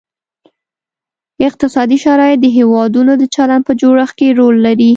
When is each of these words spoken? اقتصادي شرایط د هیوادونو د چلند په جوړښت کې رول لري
اقتصادي 1.47 1.97
شرایط 2.05 2.39
د 2.41 2.47
هیوادونو 2.57 3.11
د 3.17 3.23
چلند 3.35 3.63
په 3.67 3.73
جوړښت 3.81 4.15
کې 4.19 4.27
رول 4.39 4.55
لري 4.65 4.89